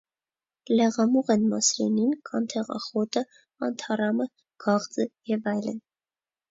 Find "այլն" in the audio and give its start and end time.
5.57-5.81